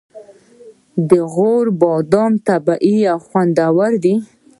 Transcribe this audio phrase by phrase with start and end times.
[1.09, 4.15] د غور بادام طبیعي او خوندور دي.